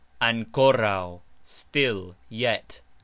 ankoraux: 0.19 1.21
still, 1.43 2.15
yet. 2.27 2.81